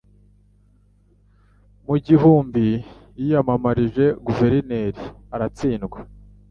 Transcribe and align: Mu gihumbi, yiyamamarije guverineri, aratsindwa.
Mu 1.85 1.95
gihumbi, 2.05 2.65
yiyamamarije 3.19 4.05
guverineri, 4.25 5.01
aratsindwa. 5.33 5.97